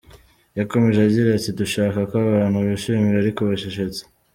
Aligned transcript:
Yakomeje 0.59 0.99
agira 1.07 1.27
ati 1.37 1.49
“Dushaka 1.59 1.99
ko 2.09 2.15
abantu 2.25 2.57
bishima 2.67 3.09
ariko 3.21 3.39
bacecetse. 3.49 4.01